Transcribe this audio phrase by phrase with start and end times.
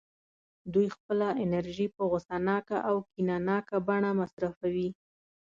[0.73, 4.89] دوی خپله انرژي په غوسه ناکه او کینه ناکه بڼه مصرفوي